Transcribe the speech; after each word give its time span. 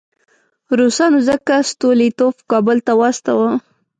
روسانو 0.79 1.19
ځکه 1.29 1.53
ستولیتوف 1.71 2.35
کابل 2.51 2.77
ته 2.85 2.93
واستاوه. 2.99 3.49